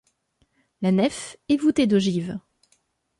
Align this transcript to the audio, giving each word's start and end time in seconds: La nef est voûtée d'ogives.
La 0.81 0.91
nef 0.91 1.37
est 1.47 1.57
voûtée 1.57 1.85
d'ogives. 1.85 2.39